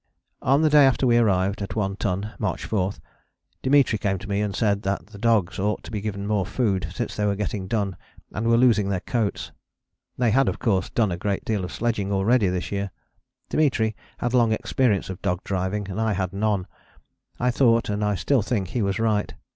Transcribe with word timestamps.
On 0.41 0.63
the 0.63 0.69
day 0.71 0.83
after 0.87 1.05
we 1.05 1.17
arrived 1.19 1.61
at 1.61 1.75
One 1.75 1.95
Ton 1.95 2.33
(March 2.39 2.65
4) 2.65 2.93
Dimitri 3.61 3.99
came 3.99 4.17
to 4.17 4.27
me 4.27 4.41
and 4.41 4.55
said 4.55 4.81
that 4.81 5.05
the 5.05 5.19
dogs 5.19 5.59
ought 5.59 5.83
to 5.83 5.91
be 5.91 6.01
given 6.01 6.25
more 6.25 6.43
food, 6.43 6.87
since 6.91 7.15
they 7.15 7.23
were 7.23 7.35
getting 7.35 7.67
done 7.67 7.95
and 8.33 8.47
were 8.47 8.57
losing 8.57 8.89
their 8.89 9.01
coats: 9.01 9.51
they 10.17 10.31
had, 10.31 10.49
of 10.49 10.57
course, 10.57 10.89
done 10.89 11.11
a 11.11 11.17
great 11.17 11.45
deal 11.45 11.63
of 11.63 11.71
sledging 11.71 12.11
already 12.11 12.47
this 12.47 12.71
year. 12.71 12.89
Dimitri 13.49 13.95
had 14.17 14.33
long 14.33 14.51
experience 14.51 15.11
of 15.11 15.21
dog 15.21 15.43
driving 15.43 15.87
and 15.87 16.01
I 16.01 16.13
had 16.13 16.33
none. 16.33 16.65
I 17.39 17.51
thought 17.51 17.87
and 17.87 18.03
I 18.03 18.15
still 18.15 18.41
think 18.41 18.69
he 18.69 18.81
was 18.81 18.97
right. 18.97 19.31